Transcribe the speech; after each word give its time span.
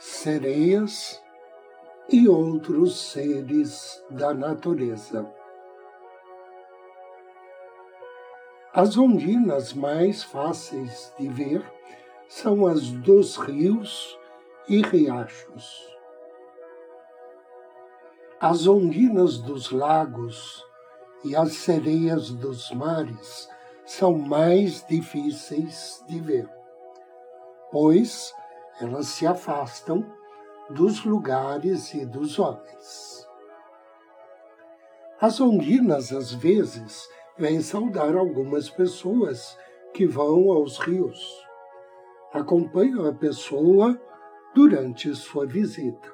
sereias 0.00 1.22
e 2.08 2.26
outros 2.26 2.98
seres 2.98 4.02
da 4.10 4.32
natureza. 4.32 5.30
As 8.72 8.96
ondinas 8.96 9.74
mais 9.74 10.22
fáceis 10.22 11.12
de 11.18 11.28
ver 11.28 11.62
são 12.28 12.66
as 12.66 12.90
dos 12.90 13.36
rios 13.36 14.18
e 14.66 14.80
riachos. 14.80 15.94
As 18.40 18.66
ondinas 18.66 19.36
dos 19.36 19.70
lagos 19.70 20.64
e 21.22 21.36
as 21.36 21.52
sereias 21.52 22.30
dos 22.30 22.70
mares 22.70 23.50
são 23.84 24.16
mais 24.16 24.82
difíceis 24.86 26.02
de 26.08 26.18
ver, 26.20 26.48
pois 27.70 28.32
elas 28.80 29.06
se 29.08 29.26
afastam 29.26 30.04
dos 30.70 31.04
lugares 31.04 31.92
e 31.94 32.06
dos 32.06 32.38
homens. 32.38 33.28
As 35.20 35.40
ondinas, 35.40 36.12
às 36.12 36.32
vezes, 36.32 37.06
vêm 37.36 37.60
saudar 37.60 38.16
algumas 38.16 38.70
pessoas 38.70 39.58
que 39.92 40.06
vão 40.06 40.50
aos 40.50 40.78
rios. 40.78 41.46
Acompanham 42.32 43.06
a 43.06 43.12
pessoa 43.12 44.00
durante 44.54 45.14
sua 45.14 45.46
visita. 45.46 46.10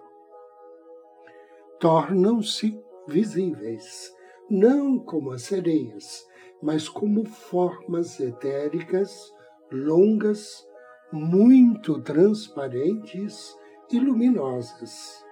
Tornam-se 1.78 2.82
visíveis, 3.06 4.12
não 4.50 4.98
como 4.98 5.30
as 5.32 5.42
sereias, 5.42 6.26
mas 6.62 6.88
como 6.88 7.24
formas 7.26 8.18
etéricas, 8.18 9.32
longas, 9.70 10.66
muito 11.12 12.00
transparentes 12.00 13.56
e 13.90 13.98
luminosas, 13.98 15.24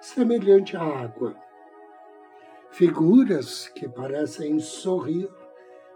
semelhante 0.00 0.76
à 0.76 0.82
água. 0.82 1.36
Figuras 2.70 3.68
que 3.68 3.88
parecem 3.88 4.60
sorrir 4.60 5.28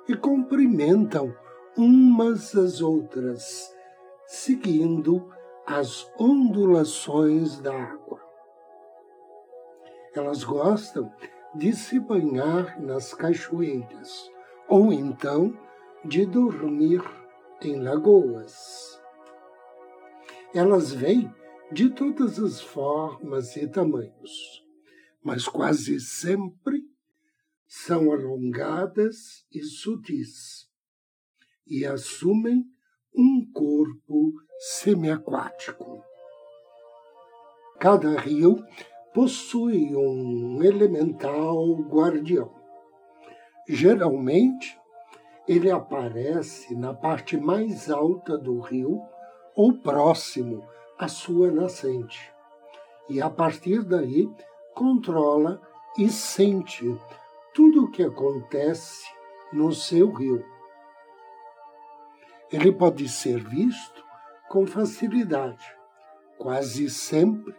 e 0.08 0.16
cumprimentam 0.16 1.34
umas 1.76 2.54
às 2.56 2.80
outras, 2.80 3.74
seguindo 4.26 5.30
as 5.66 6.10
ondulações 6.18 7.60
da 7.60 7.72
água. 7.72 8.20
Elas 10.14 10.42
gostam 10.44 11.12
de 11.54 11.72
se 11.72 12.00
banhar 12.00 12.80
nas 12.80 13.14
cachoeiras 13.14 14.30
ou 14.68 14.92
então 14.92 15.56
de 16.04 16.26
dormir 16.26 17.02
em 17.62 17.80
lagoas. 17.80 19.01
Elas 20.54 20.92
vêm 20.92 21.32
de 21.72 21.88
todas 21.88 22.38
as 22.38 22.60
formas 22.60 23.56
e 23.56 23.66
tamanhos, 23.66 24.62
mas 25.22 25.48
quase 25.48 25.98
sempre 25.98 26.82
são 27.66 28.12
alongadas 28.12 29.46
e 29.50 29.62
sutis 29.62 30.68
e 31.66 31.86
assumem 31.86 32.66
um 33.14 33.50
corpo 33.50 34.34
semiaquático. 34.58 36.04
Cada 37.80 38.20
rio 38.20 38.62
possui 39.14 39.96
um 39.96 40.62
elemental 40.62 41.76
guardião. 41.88 42.54
Geralmente, 43.66 44.78
ele 45.48 45.70
aparece 45.70 46.74
na 46.74 46.92
parte 46.92 47.38
mais 47.38 47.90
alta 47.90 48.36
do 48.36 48.60
rio 48.60 49.00
ou 49.54 49.72
próximo 49.72 50.66
à 50.98 51.08
sua 51.08 51.50
nascente. 51.50 52.32
E 53.08 53.20
a 53.20 53.28
partir 53.28 53.82
daí 53.82 54.30
controla 54.74 55.60
e 55.98 56.08
sente 56.08 56.98
tudo 57.54 57.84
o 57.84 57.90
que 57.90 58.02
acontece 58.02 59.04
no 59.52 59.72
seu 59.72 60.10
rio. 60.10 60.44
Ele 62.50 62.72
pode 62.72 63.08
ser 63.08 63.42
visto 63.42 64.02
com 64.48 64.66
facilidade, 64.66 65.64
quase 66.38 66.88
sempre 66.90 67.54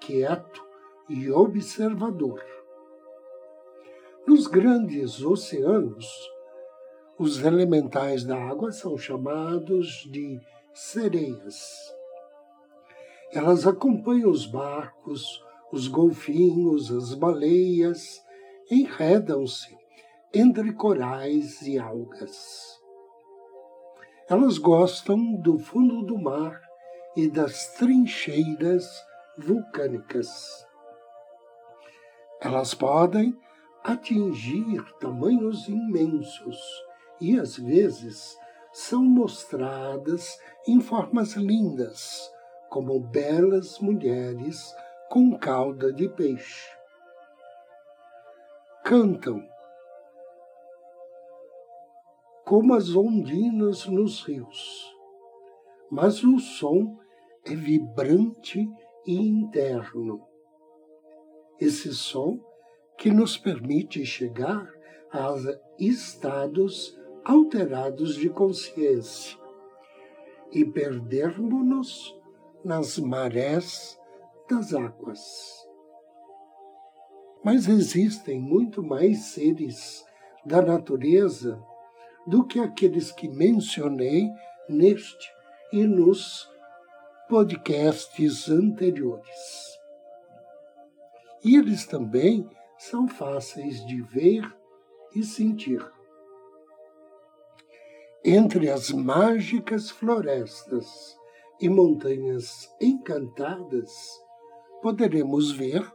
quieto 0.00 0.64
e 1.08 1.30
observador. 1.30 2.44
Nos 4.26 4.46
grandes 4.46 5.22
oceanos, 5.22 6.06
os 7.18 7.42
elementais 7.42 8.24
da 8.24 8.36
água 8.36 8.72
são 8.72 8.98
chamados 8.98 10.06
de 10.10 10.40
sereias. 10.76 11.94
Elas 13.32 13.66
acompanham 13.66 14.30
os 14.30 14.44
barcos, 14.44 15.42
os 15.72 15.88
golfinhos, 15.88 16.92
as 16.92 17.14
baleias, 17.14 18.22
enredam-se 18.70 19.74
entre 20.34 20.74
corais 20.74 21.62
e 21.62 21.78
algas. 21.78 22.78
Elas 24.28 24.58
gostam 24.58 25.34
do 25.40 25.58
fundo 25.58 26.02
do 26.02 26.18
mar 26.18 26.60
e 27.16 27.26
das 27.30 27.74
trincheiras 27.76 28.86
vulcânicas. 29.38 30.28
Elas 32.38 32.74
podem 32.74 33.34
atingir 33.82 34.82
tamanhos 35.00 35.68
imensos 35.68 36.58
e, 37.18 37.38
às 37.40 37.56
vezes, 37.56 38.36
são 38.76 39.02
mostradas 39.02 40.38
em 40.68 40.82
formas 40.82 41.32
lindas, 41.32 42.30
como 42.68 43.00
belas 43.00 43.78
mulheres 43.78 44.70
com 45.08 45.34
cauda 45.38 45.90
de 45.90 46.10
peixe. 46.10 46.70
Cantam 48.84 49.42
como 52.44 52.74
as 52.74 52.94
ondinas 52.94 53.86
nos 53.86 54.22
rios, 54.22 54.94
mas 55.90 56.22
o 56.22 56.38
som 56.38 56.98
é 57.46 57.54
vibrante 57.54 58.68
e 59.06 59.16
interno. 59.16 60.28
Esse 61.58 61.94
som 61.94 62.38
que 62.98 63.10
nos 63.10 63.38
permite 63.38 64.04
chegar 64.04 64.70
a 65.10 65.34
estados 65.78 66.94
alterados 67.28 68.14
de 68.14 68.30
consciência 68.30 69.36
e 70.52 70.64
perdermos-nos 70.64 72.16
nas 72.64 72.98
marés 72.98 73.98
das 74.48 74.72
águas. 74.72 75.66
Mas 77.42 77.66
existem 77.66 78.40
muito 78.40 78.80
mais 78.80 79.24
seres 79.26 80.06
da 80.44 80.62
natureza 80.62 81.60
do 82.28 82.46
que 82.46 82.60
aqueles 82.60 83.10
que 83.10 83.28
mencionei 83.28 84.30
neste 84.68 85.28
e 85.72 85.84
nos 85.84 86.48
podcasts 87.28 88.48
anteriores. 88.48 89.76
E 91.44 91.56
eles 91.56 91.86
também 91.86 92.48
são 92.78 93.08
fáceis 93.08 93.84
de 93.84 94.00
ver 94.00 94.44
e 95.12 95.24
sentir 95.24 95.95
entre 98.28 98.68
as 98.68 98.90
mágicas 98.90 99.88
florestas 99.88 101.16
e 101.60 101.68
montanhas 101.68 102.68
encantadas, 102.80 103.88
poderemos 104.82 105.52
ver 105.52 105.88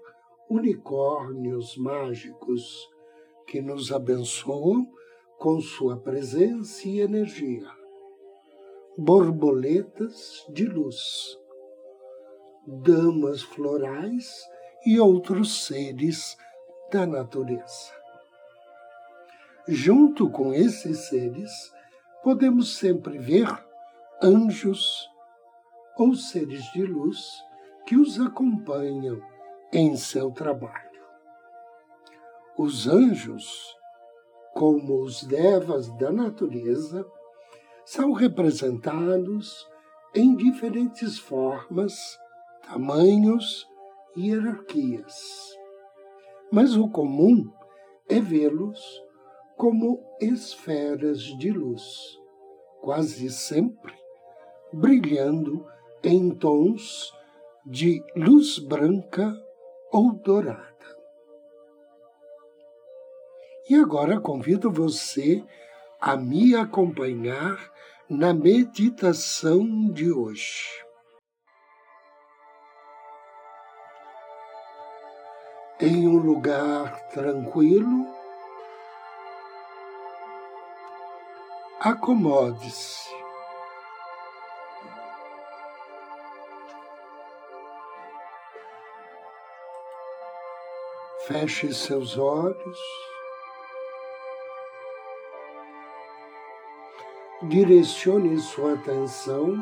unicórnios 0.49 1.75
mágicos 1.75 2.89
que 3.45 3.61
nos 3.61 3.91
abençoam 3.91 4.87
com 5.37 5.59
sua 5.59 5.97
presença 5.97 6.87
e 6.87 7.01
energia, 7.01 7.69
borboletas 8.97 10.45
de 10.53 10.65
luz, 10.65 11.37
damas 12.65 13.41
florais 13.41 14.41
e 14.85 14.97
outros 15.01 15.65
seres 15.65 16.37
da 16.93 17.05
natureza. 17.05 17.91
Junto 19.67 20.29
com 20.29 20.53
esses 20.53 21.09
seres, 21.09 21.51
podemos 22.23 22.77
sempre 22.77 23.17
ver 23.17 23.47
anjos 24.21 25.09
ou 25.97 26.15
seres 26.15 26.63
de 26.71 26.83
luz 26.83 27.43
que 27.85 27.95
os 27.95 28.19
acompanham 28.19 29.21
em 29.73 29.95
seu 29.95 30.31
trabalho. 30.31 30.91
Os 32.57 32.87
anjos, 32.87 33.75
como 34.53 35.01
os 35.01 35.23
devas 35.23 35.89
da 35.97 36.11
natureza, 36.11 37.05
são 37.85 38.11
representados 38.11 39.67
em 40.13 40.35
diferentes 40.35 41.17
formas, 41.17 42.19
tamanhos 42.61 43.67
e 44.15 44.29
hierarquias. 44.29 45.57
Mas 46.51 46.75
o 46.75 46.89
comum 46.89 47.51
é 48.09 48.19
vê-los 48.19 49.01
como 49.61 50.03
esferas 50.19 51.19
de 51.37 51.51
luz, 51.51 52.19
quase 52.81 53.29
sempre 53.29 53.93
brilhando 54.73 55.63
em 56.03 56.31
tons 56.31 57.13
de 57.63 58.03
luz 58.15 58.57
branca 58.57 59.31
ou 59.91 60.13
dourada. 60.13 60.97
E 63.69 63.75
agora 63.75 64.19
convido 64.19 64.71
você 64.71 65.45
a 65.99 66.17
me 66.17 66.55
acompanhar 66.55 67.71
na 68.09 68.33
meditação 68.33 69.91
de 69.91 70.11
hoje. 70.11 70.83
Em 75.79 76.07
um 76.07 76.17
lugar 76.17 77.09
tranquilo, 77.09 78.20
acomode-se. 81.83 83.09
Feche 91.25 91.73
seus 91.73 92.19
olhos. 92.19 92.79
Direcione 97.49 98.37
sua 98.39 98.75
atenção 98.75 99.55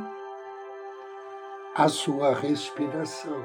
à 1.76 1.88
sua 1.88 2.36
respiração. 2.36 3.42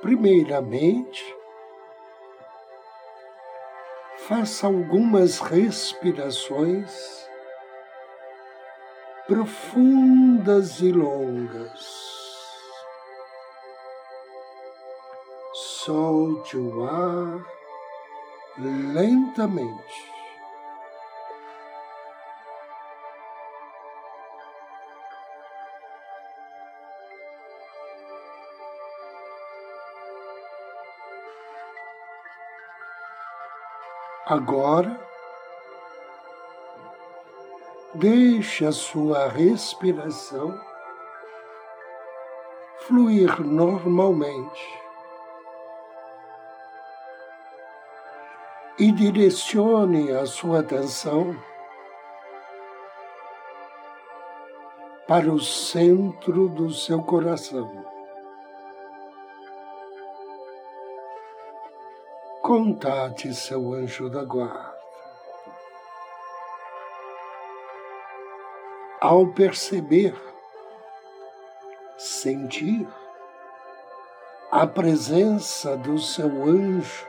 Primeiramente, 0.00 1.39
faça 4.26 4.66
algumas 4.66 5.38
respirações 5.38 7.28
profundas 9.26 10.80
e 10.80 10.90
longas. 10.90 12.00
Solte 15.52 16.56
o 16.56 16.84
ar 16.84 17.44
lentamente. 18.58 20.09
Agora, 34.30 34.96
deixe 37.92 38.64
a 38.64 38.70
sua 38.70 39.26
respiração 39.26 40.56
fluir 42.86 43.40
normalmente. 43.40 44.80
E 48.78 48.92
direcione 48.92 50.12
a 50.12 50.24
sua 50.26 50.60
atenção 50.60 51.36
para 55.08 55.28
o 55.28 55.40
centro 55.40 56.48
do 56.48 56.70
seu 56.70 57.02
coração. 57.02 57.89
Contate 62.50 63.32
seu 63.32 63.72
anjo 63.74 64.10
da 64.10 64.24
guarda. 64.24 64.74
Ao 69.00 69.24
perceber, 69.28 70.20
sentir 71.96 72.88
a 74.50 74.66
presença 74.66 75.76
do 75.76 75.96
seu 75.96 76.26
anjo 76.42 77.06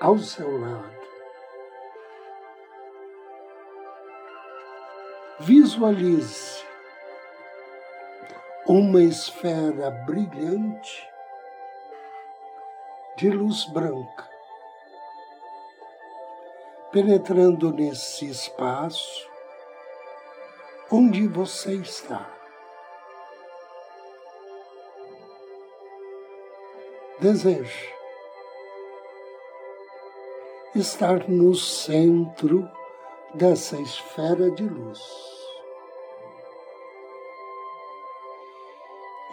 ao 0.00 0.18
seu 0.18 0.60
lado, 0.60 1.06
visualize 5.38 6.64
uma 8.66 9.00
esfera 9.00 9.88
brilhante 10.04 11.13
de 13.16 13.30
luz 13.30 13.64
branca, 13.66 14.28
penetrando 16.90 17.72
nesse 17.72 18.28
espaço 18.28 19.30
onde 20.90 21.26
você 21.28 21.74
está. 21.76 22.28
Deseje 27.20 27.94
estar 30.74 31.28
no 31.28 31.54
centro 31.54 32.68
dessa 33.34 33.76
esfera 33.80 34.50
de 34.50 34.64
luz. 34.64 35.43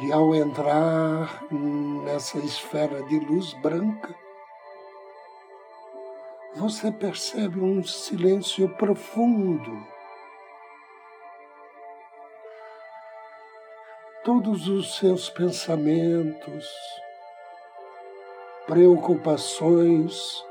E 0.01 0.11
ao 0.11 0.33
entrar 0.33 1.45
nessa 1.51 2.39
esfera 2.39 3.03
de 3.03 3.19
luz 3.19 3.53
branca, 3.61 4.15
você 6.55 6.91
percebe 6.91 7.59
um 7.59 7.83
silêncio 7.83 8.67
profundo. 8.77 9.71
Todos 14.23 14.67
os 14.67 14.97
seus 14.97 15.29
pensamentos, 15.29 16.67
preocupações 18.65 20.43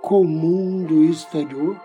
com 0.00 0.22
o 0.22 0.24
mundo 0.24 1.04
exterior 1.04 1.80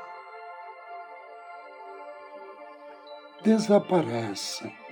desaparecem. 3.43 4.86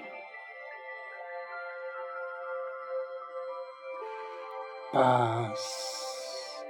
Paz, 4.96 6.66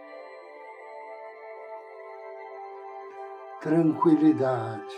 tranquilidade. 3.61 4.95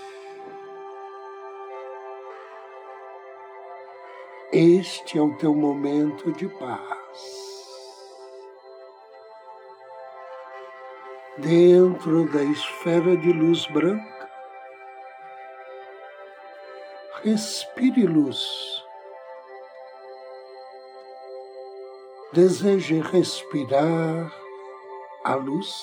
Este 4.54 5.18
é 5.18 5.22
o 5.22 5.36
teu 5.36 5.54
momento 5.54 6.32
de 6.32 6.48
paz. 6.48 7.68
Dentro 11.38 12.32
da 12.32 12.42
esfera 12.44 13.18
de 13.18 13.34
luz 13.34 13.66
branca, 13.68 14.30
respire 17.26 18.06
luz 18.06 18.77
deseje 22.38 23.02
respirar 23.02 24.32
a 25.24 25.34
luz 25.34 25.74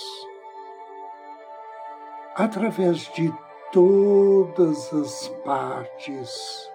através 2.36 3.12
de 3.12 3.34
todas 3.72 4.94
as 4.94 5.28
partes 5.44 6.70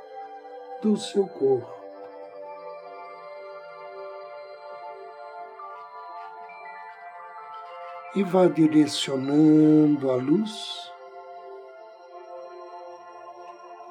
do 0.82 0.98
seu 0.98 1.26
corpo. 1.28 1.80
E 8.16 8.24
vá 8.24 8.48
direcionando 8.48 10.12
a 10.12 10.16
luz 10.16 10.92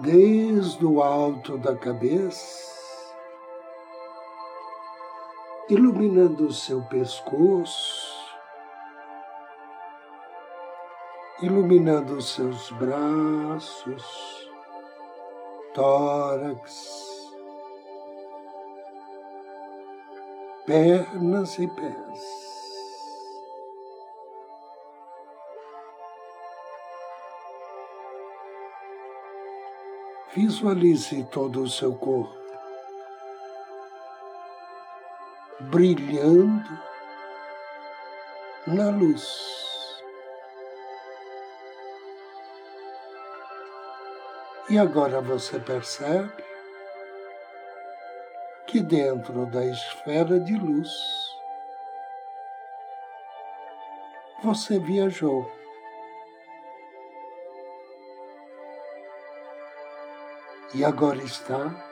desde 0.00 0.84
o 0.84 1.02
alto 1.02 1.56
da 1.56 1.74
cabeça, 1.74 2.77
iluminando 5.68 6.46
o 6.46 6.52
seu 6.52 6.80
pescoço, 6.82 8.16
iluminando 11.42 12.16
os 12.16 12.30
seus 12.30 12.70
braços, 12.70 14.50
tórax, 15.74 17.30
pernas 20.64 21.58
e 21.58 21.66
pés. 21.68 22.48
Visualize 30.34 31.24
todo 31.24 31.62
o 31.62 31.68
seu 31.68 31.94
corpo 31.94 32.47
brilhando 35.60 36.78
na 38.66 38.90
luz. 38.90 39.48
E 44.70 44.78
agora 44.78 45.20
você 45.20 45.58
percebe 45.58 46.44
que 48.66 48.80
dentro 48.80 49.46
da 49.46 49.64
esfera 49.64 50.38
de 50.38 50.54
luz 50.54 50.90
você 54.42 54.78
viajou. 54.78 55.50
E 60.74 60.84
agora 60.84 61.22
está 61.22 61.87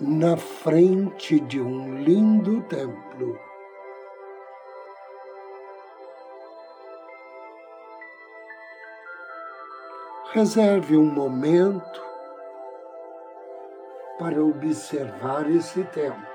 na 0.00 0.36
frente 0.36 1.38
de 1.40 1.60
um 1.60 1.98
lindo 1.98 2.62
templo. 2.62 3.38
Reserve 10.32 10.96
um 10.96 11.04
momento 11.04 12.02
para 14.18 14.42
observar 14.42 15.50
esse 15.50 15.84
templo. 15.84 16.32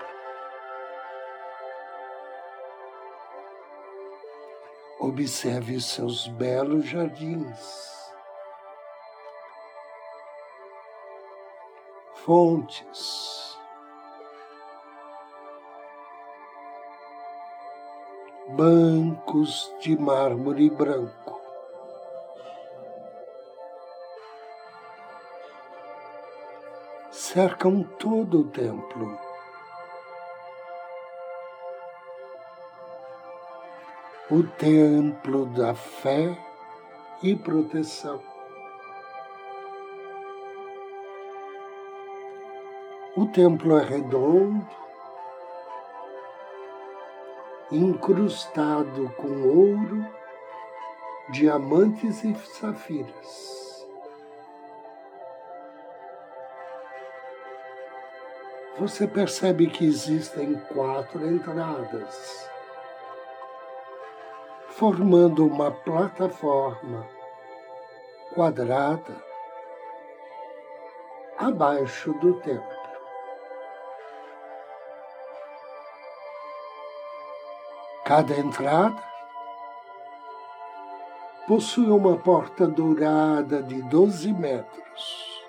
Observe 4.99 5.79
seus 5.79 6.27
belos 6.27 6.85
jardins, 6.85 8.11
fontes, 12.25 13.46
bancos 18.49 19.71
de 19.81 19.97
mármore 19.97 20.69
branco. 20.69 21.37
cercam 27.37 27.83
todo 27.83 28.39
o 28.39 28.43
templo. 28.45 29.19
O 34.31 34.43
templo 34.43 35.45
da 35.47 35.75
fé 35.75 36.35
e 37.21 37.35
proteção. 37.35 38.21
O 43.15 43.25
templo 43.27 43.77
é 43.77 43.83
redondo, 43.83 44.67
incrustado 47.71 49.09
com 49.17 49.41
ouro, 49.47 50.05
diamantes 51.29 52.23
e 52.23 52.33
safiras. 52.35 53.57
você 58.79 59.07
percebe 59.07 59.67
que 59.67 59.83
existem 59.83 60.53
quatro 60.71 61.25
entradas, 61.27 62.47
formando 64.69 65.47
uma 65.47 65.71
plataforma 65.71 67.07
quadrada 68.35 69.15
abaixo 71.39 72.13
do 72.13 72.35
templo. 72.41 72.76
Cada 78.07 78.33
entrada 78.39 79.03
possui 81.45 81.89
uma 81.89 82.15
porta 82.15 82.65
dourada 82.65 83.61
de 83.61 83.81
12 83.81 84.31
metros 84.31 85.43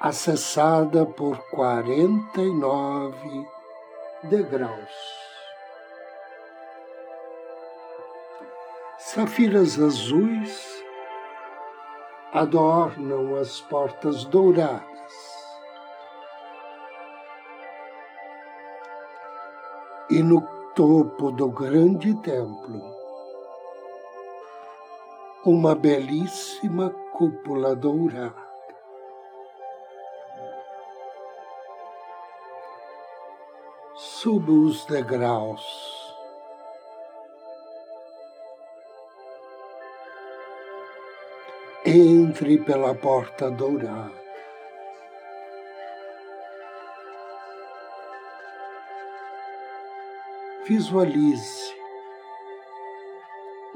acessada 0.00 1.04
por 1.04 1.36
49 1.50 3.46
degraus. 4.22 4.94
Safiras 8.96 9.78
azuis 9.78 10.82
adornam 12.32 13.36
as 13.36 13.60
portas 13.60 14.24
douradas. 14.24 14.93
E 20.10 20.22
no 20.22 20.40
topo 20.74 21.30
do 21.30 21.48
grande 21.48 22.14
templo, 22.16 22.82
uma 25.44 25.74
belíssima 25.74 26.90
cúpula 27.12 27.74
dourada. 27.74 28.44
suba 34.24 34.52
os 34.52 34.86
degraus. 34.86 35.62
Entre 41.84 42.56
pela 42.58 42.94
porta 42.94 43.50
dourada. 43.50 44.23
Visualize 50.66 51.74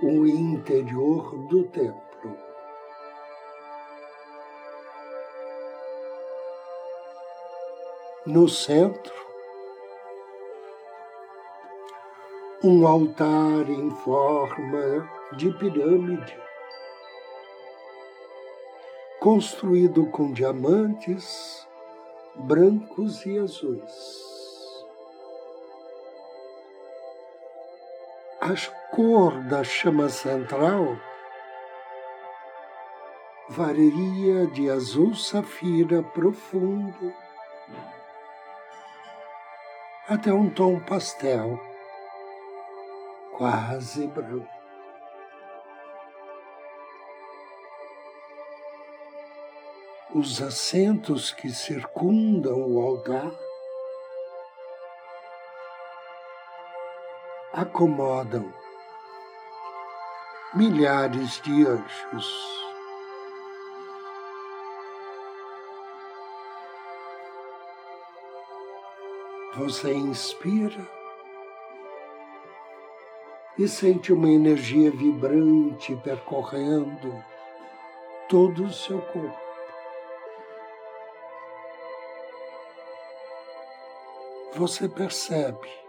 o 0.02 0.26
interior 0.26 1.37
do 1.49 1.64
templo. 1.64 2.35
No 8.25 8.49
centro, 8.49 9.12
um 12.64 12.87
altar 12.87 13.68
em 13.68 13.90
forma 13.90 15.11
de 15.37 15.52
pirâmide, 15.59 16.40
construído 19.21 20.07
com 20.07 20.33
diamantes 20.33 21.68
brancos 22.35 23.26
e 23.26 23.38
azuis. 23.38 24.38
A 28.48 28.54
cor 28.96 29.42
da 29.42 29.62
chama 29.62 30.08
central 30.08 30.96
varia 33.46 34.46
de 34.46 34.70
azul 34.70 35.14
safira 35.14 36.02
profundo 36.02 37.12
até 40.08 40.32
um 40.32 40.48
tom 40.48 40.80
pastel 40.80 41.60
quase 43.36 44.06
branco. 44.06 44.48
Os 50.14 50.40
assentos 50.40 51.32
que 51.32 51.50
circundam 51.50 52.62
o 52.62 52.80
altar 52.80 53.47
acomodam 57.52 58.52
milhares 60.54 61.40
de 61.42 61.66
anjos. 61.66 62.58
Você 69.56 69.92
inspira 69.92 70.86
e 73.58 73.66
sente 73.66 74.12
uma 74.12 74.28
energia 74.28 74.90
vibrante 74.90 75.96
percorrendo 75.96 77.24
todo 78.28 78.64
o 78.64 78.72
seu 78.72 79.00
corpo. 79.02 79.48
Você 84.54 84.88
percebe 84.88 85.88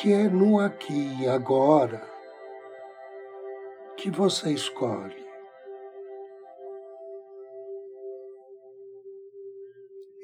que 0.00 0.14
é 0.14 0.30
no 0.30 0.58
aqui 0.58 1.14
e 1.20 1.28
agora 1.28 2.00
que 3.98 4.10
você 4.10 4.50
escolhe. 4.50 5.28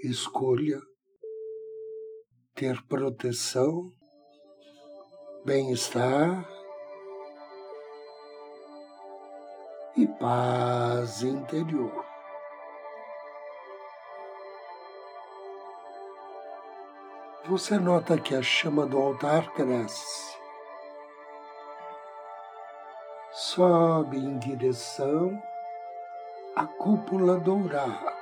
Escolha 0.02 0.80
ter 2.54 2.82
proteção 2.86 3.92
bem-estar 5.44 6.48
e 9.94 10.06
paz 10.06 11.22
interior. 11.22 12.15
Você 17.48 17.78
nota 17.78 18.18
que 18.18 18.34
a 18.34 18.42
chama 18.42 18.84
do 18.84 18.98
altar 18.98 19.52
cresce, 19.52 20.36
sobe 23.30 24.16
em 24.16 24.36
direção 24.36 25.40
à 26.56 26.66
cúpula 26.66 27.38
dourada, 27.38 28.12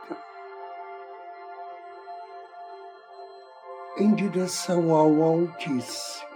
em 3.96 4.14
direção 4.14 4.94
ao 4.94 5.22
Altíssimo. 5.22 6.34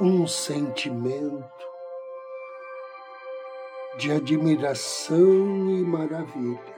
um 0.00 0.28
sentimento 0.28 1.66
de 3.98 4.12
admiração 4.12 5.70
e 5.70 5.82
maravilha. 5.82 6.77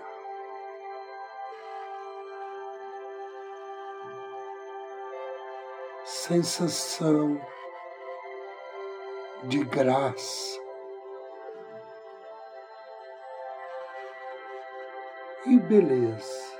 Sensação 6.30 7.44
de 9.42 9.64
graça 9.64 10.60
e 15.44 15.58
beleza. 15.58 16.56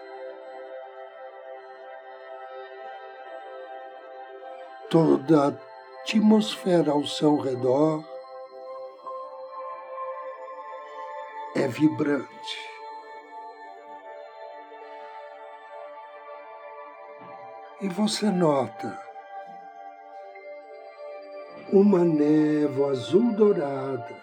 Toda 4.91 5.57
atmosfera 6.03 6.91
ao 6.91 7.07
seu 7.07 7.37
redor 7.37 8.05
é 11.55 11.69
vibrante. 11.69 12.59
E 17.81 17.89
você 17.89 18.27
nota 18.33 19.10
uma 21.73 22.05
névoa 22.05 22.91
azul 22.91 23.33
dourada 23.33 24.17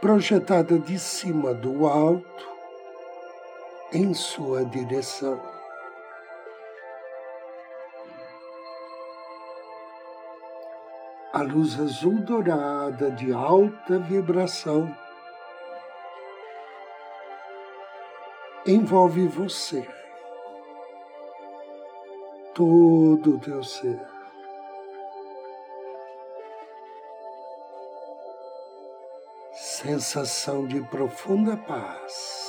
projetada 0.00 0.78
de 0.78 0.98
cima 0.98 1.54
do 1.54 1.86
alto 1.86 2.48
em 3.92 4.12
sua 4.14 4.64
direção. 4.64 5.52
a 11.32 11.40
luz 11.40 11.80
azul 11.80 12.18
dourada 12.18 13.10
de 13.10 13.32
alta 13.32 13.98
vibração 13.98 14.94
envolve 18.66 19.26
você, 19.26 19.88
todo 22.54 23.36
o 23.36 23.38
teu 23.38 23.62
ser. 23.62 24.00
Sensação 29.52 30.66
de 30.66 30.80
profunda 30.82 31.56
paz. 31.56 32.42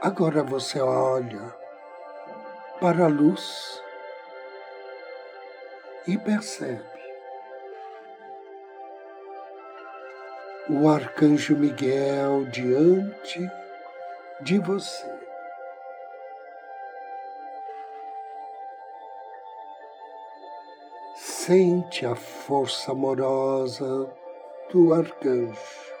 Agora 0.00 0.42
você 0.42 0.80
olha 0.80 1.54
para 2.80 3.04
a 3.04 3.08
luz 3.08 3.80
e 6.08 6.18
percebe 6.18 6.92
o 10.68 10.88
arcanjo 10.88 11.56
Miguel 11.56 12.44
diante 12.46 13.48
de 14.42 14.58
você. 14.58 15.10
Sente 21.14 22.04
a 22.04 22.14
força 22.14 22.92
amorosa 22.92 24.12
do 24.70 24.92
arcanjo. 24.92 25.92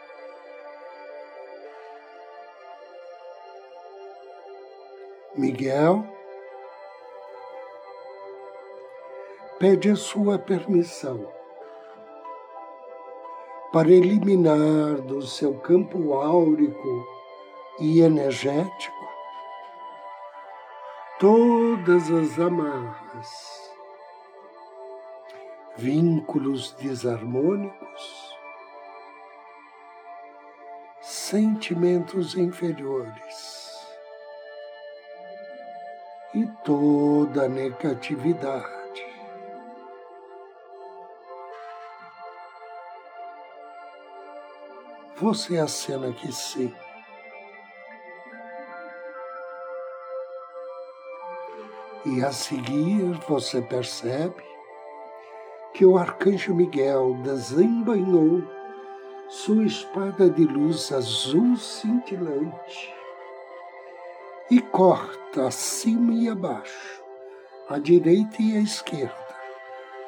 Miguel 5.34 6.04
pede 9.58 9.90
a 9.90 9.96
sua 9.96 10.38
permissão 10.38 11.32
para 13.72 13.88
eliminar 13.90 15.00
do 15.00 15.22
seu 15.22 15.58
campo 15.60 16.12
áurico 16.12 17.21
e 17.80 18.00
energético 18.00 19.02
todas 21.22 22.10
as 22.10 22.36
amarras, 22.40 23.70
vínculos 25.76 26.72
desarmônicos, 26.72 28.36
sentimentos 31.00 32.36
inferiores 32.36 33.70
e 36.34 36.44
toda 36.64 37.48
negatividade. 37.48 39.06
Você 45.14 45.56
acena 45.56 46.12
que 46.12 46.32
sim. 46.32 46.74
E 52.14 52.22
a 52.22 52.30
seguir 52.30 53.18
você 53.26 53.62
percebe 53.62 54.44
que 55.72 55.86
o 55.86 55.96
arcanjo 55.96 56.54
Miguel 56.54 57.14
desembanhou 57.22 58.42
sua 59.28 59.64
espada 59.64 60.28
de 60.28 60.44
luz 60.44 60.92
azul 60.92 61.56
cintilante 61.56 62.94
e 64.50 64.60
corta 64.60 65.46
acima 65.46 66.12
e 66.12 66.28
abaixo, 66.28 67.02
à 67.66 67.78
direita 67.78 68.42
e 68.42 68.58
à 68.58 68.60
esquerda, 68.60 69.34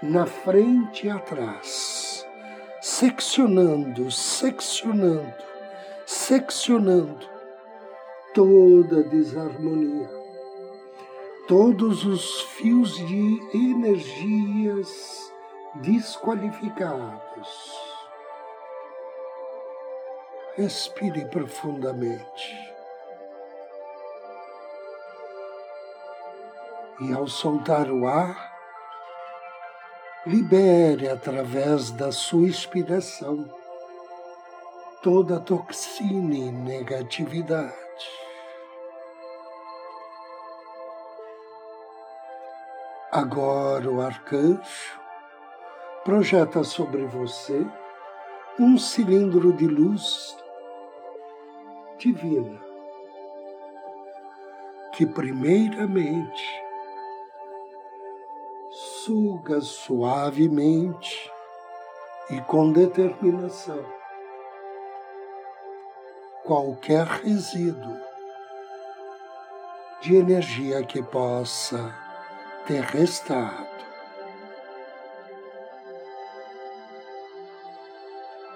na 0.02 0.26
frente 0.26 1.06
e 1.06 1.10
atrás 1.10 2.26
seccionando, 2.82 4.10
seccionando, 4.10 5.34
seccionando 6.04 7.26
toda 8.34 9.02
desarmonia, 9.04 10.23
todos 11.46 12.06
os 12.06 12.40
fios 12.40 12.96
de 12.96 13.40
energias 13.52 15.32
desqualificados. 15.76 17.72
Respire 20.56 21.26
profundamente. 21.26 22.74
E 27.00 27.12
ao 27.12 27.26
soltar 27.26 27.90
o 27.90 28.06
ar, 28.06 28.54
libere 30.26 31.08
através 31.08 31.90
da 31.90 32.10
sua 32.12 32.46
inspiração 32.46 33.50
toda 35.02 35.38
toxina 35.38 36.34
e 36.34 36.50
negatividade. 36.50 37.83
Agora 43.14 43.88
o 43.88 44.00
arcanjo 44.00 45.00
projeta 46.04 46.64
sobre 46.64 47.04
você 47.04 47.64
um 48.58 48.76
cilindro 48.76 49.52
de 49.52 49.68
luz 49.68 50.36
divina 51.96 52.60
que 54.94 55.06
primeiramente 55.06 56.60
suga 59.04 59.60
suavemente 59.60 61.30
e 62.30 62.40
com 62.40 62.72
determinação 62.72 63.86
qualquer 66.42 67.06
resíduo 67.06 67.96
de 70.00 70.16
energia 70.16 70.82
que 70.82 71.00
possa 71.00 72.03
ter 72.66 72.82
restado. 72.82 73.74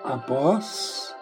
Após, 0.03 1.15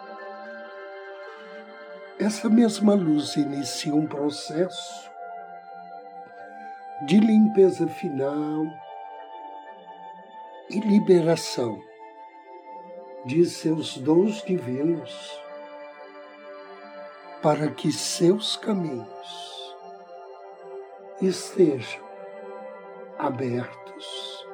essa 2.17 2.49
mesma 2.49 2.93
luz 2.95 3.35
inicia 3.35 3.93
um 3.93 4.07
processo 4.07 5.11
de 7.05 7.19
limpeza 7.19 7.87
final 7.87 8.65
e 10.69 10.79
liberação 10.79 11.81
de 13.25 13.45
seus 13.45 13.97
dons 13.97 14.41
divinos 14.43 15.41
para 17.41 17.69
que 17.69 17.91
seus 17.91 18.55
caminhos 18.55 19.75
estejam 21.21 22.06
abertos 23.17 24.45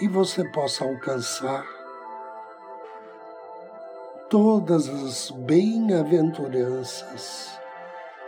e 0.00 0.08
você 0.08 0.42
possa 0.50 0.84
alcançar 0.84 1.64
todas 4.28 4.88
as 4.88 5.30
bem-aventuranças 5.30 7.56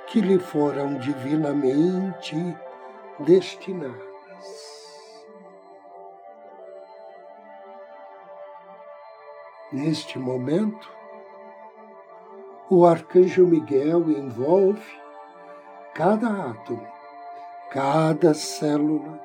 que 0.07 0.21
lhe 0.21 0.39
foram 0.39 0.99
divinamente 0.99 2.37
destinadas. 3.21 4.07
Neste 9.73 10.17
momento, 10.19 10.89
o 12.71 12.87
arcanjo 12.87 13.45
Miguel 13.47 14.11
envolve 14.11 15.06
cada 15.97 16.51
átomo, 16.51 16.87
cada 17.71 18.35
célula 18.35 19.19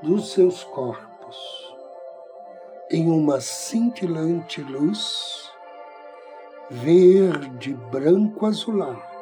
dos 0.00 0.32
seus 0.32 0.64
corpos 0.64 1.76
em 2.90 3.10
uma 3.10 3.38
cintilante 3.38 4.62
luz 4.62 5.52
verde, 6.70 7.74
branco, 7.74 8.46
azulada. 8.46 9.12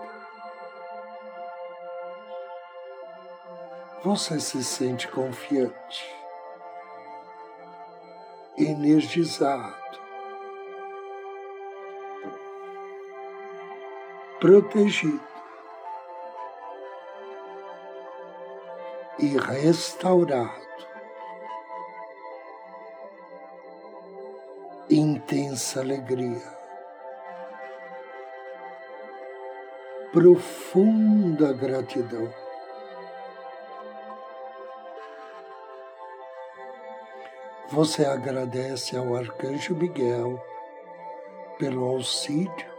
Você 4.05 4.39
se 4.39 4.63
sente 4.63 5.09
confiante, 5.09 6.15
energizado, 8.57 9.99
protegido. 14.39 15.32
E 19.23 19.39
restaurado. 19.39 20.61
Intensa 24.91 25.81
alegria, 25.81 26.43
profunda 30.13 31.53
gratidão. 31.53 32.35
Você 37.69 38.05
agradece 38.05 38.97
ao 38.97 39.15
Arcanjo 39.15 39.75
Miguel 39.75 40.45
pelo 41.59 41.85
auxílio 41.85 42.73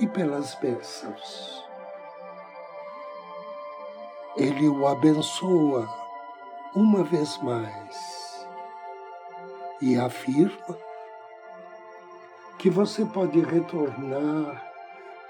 e 0.00 0.06
pelas 0.06 0.56
bênçãos 0.56 1.65
ele 4.56 4.68
o 4.70 4.86
abençoa 4.86 5.86
uma 6.74 7.04
vez 7.04 7.36
mais 7.42 8.46
e 9.82 9.98
afirma 9.98 10.78
que 12.58 12.70
você 12.70 13.04
pode 13.04 13.38
retornar 13.40 14.72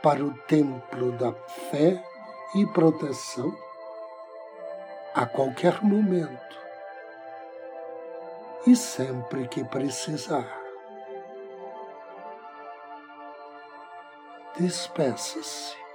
para 0.01 0.25
o 0.25 0.33
templo 0.47 1.11
da 1.13 1.33
fé 1.33 2.01
e 2.55 2.65
proteção 2.67 3.53
a 5.13 5.27
qualquer 5.27 5.83
momento 5.83 6.57
e 8.65 8.77
sempre 8.77 9.49
que 9.49 9.65
precisar. 9.65 10.63
Despeça-se 14.57 15.86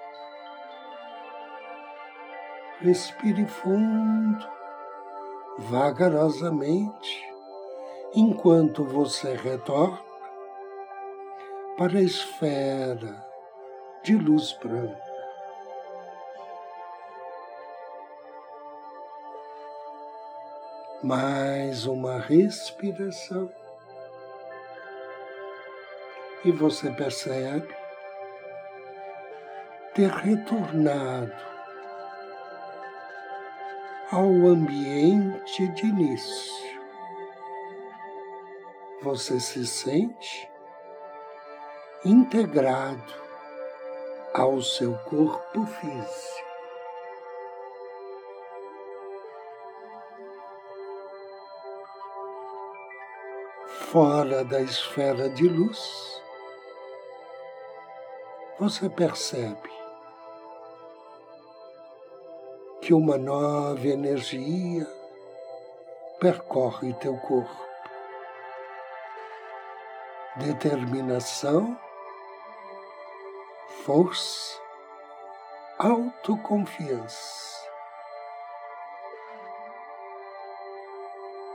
Respire 2.82 3.46
fundo, 3.46 4.44
vagarosamente, 5.60 7.32
enquanto 8.16 8.84
você 8.84 9.36
retorna 9.36 10.02
para 11.78 12.00
a 12.00 12.02
esfera 12.02 13.24
de 14.02 14.16
luz 14.16 14.54
branca. 14.54 15.00
Mais 21.04 21.86
uma 21.86 22.18
respiração. 22.18 23.48
E 26.44 26.52
você 26.52 26.90
percebe 26.90 27.76
ter 29.94 30.10
retornado 30.10 31.51
ao 34.12 34.26
ambiente 34.26 35.70
de 35.70 35.86
início. 35.86 36.82
Você 39.02 39.40
se 39.40 39.66
sente 39.66 40.52
integrado 42.04 43.14
ao 44.34 44.62
seu 44.62 44.98
corpo 45.06 45.66
físico. 45.66 46.52
Fora 53.92 54.44
da 54.44 54.60
esfera 54.62 55.30
de 55.30 55.48
luz, 55.48 56.22
você 58.60 58.90
percebe 58.90 59.81
que 62.92 62.96
uma 62.96 63.18
nova 63.18 63.88
energia 63.88 64.86
percorre 66.20 66.94
teu 66.96 67.16
corpo. 67.20 67.66
Determinação, 70.36 71.80
força, 73.86 74.60
autoconfiança 75.80 77.66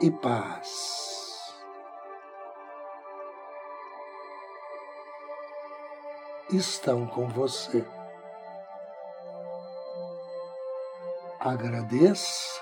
e 0.01 0.11
paz. 0.11 1.55
Estão 6.49 7.07
com 7.07 7.29
você. 7.29 7.85
Agradeça. 11.51 12.61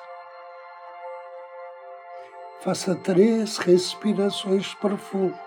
Faça 2.60 2.94
três 2.94 3.58
respirações 3.58 4.74
profundas. 4.74 5.38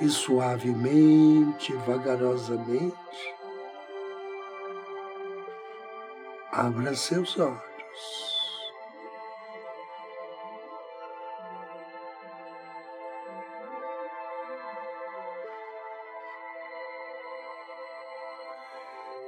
E 0.00 0.08
suavemente, 0.08 1.72
vagarosamente, 1.86 3.34
abra 6.52 6.94
seus 6.94 7.38
olhos. 7.38 7.75